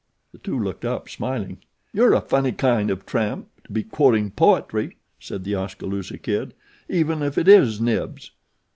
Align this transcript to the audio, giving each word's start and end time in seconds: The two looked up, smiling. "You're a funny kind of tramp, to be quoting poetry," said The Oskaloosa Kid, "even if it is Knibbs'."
The 0.31 0.39
two 0.39 0.57
looked 0.57 0.83
up, 0.83 1.07
smiling. 1.09 1.59
"You're 1.93 2.15
a 2.15 2.21
funny 2.21 2.53
kind 2.53 2.89
of 2.89 3.05
tramp, 3.05 3.49
to 3.65 3.71
be 3.71 3.83
quoting 3.83 4.31
poetry," 4.31 4.97
said 5.19 5.43
The 5.43 5.53
Oskaloosa 5.53 6.17
Kid, 6.17 6.55
"even 6.89 7.21
if 7.21 7.37
it 7.37 7.47
is 7.47 7.79
Knibbs'." 7.79 8.31